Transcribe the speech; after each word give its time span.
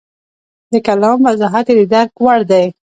د 0.71 0.73
کلام 0.87 1.19
وضاحت 1.27 1.65
یې 1.69 1.75
د 1.79 1.81
درک 1.93 2.13
وړ 2.23 2.39
دی. 2.51 2.65